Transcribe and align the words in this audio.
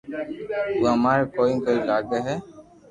تو 0.81 0.85
اماري 0.95 1.23
ڪوئي 1.35 1.53
ڪوئي 1.63 1.77
لاگو 1.89 2.17
ھي 2.25 2.35